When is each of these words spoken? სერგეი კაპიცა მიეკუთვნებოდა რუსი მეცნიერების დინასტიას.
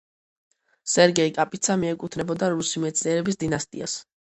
სერგეი 0.93 1.33
კაპიცა 1.35 1.77
მიეკუთვნებოდა 1.83 2.51
რუსი 2.57 2.85
მეცნიერების 2.87 3.41
დინასტიას. 3.47 3.99